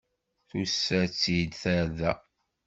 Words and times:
Tusa-tt-id 0.49 1.51
tarda. 1.61 2.11